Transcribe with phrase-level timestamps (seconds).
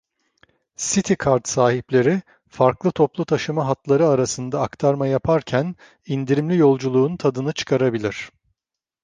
[0.77, 8.31] City Card sahipleri, farklı toplu taşıma hatları arasında aktarma yaparken indirimli yolculuğun tadını çıkarabilir.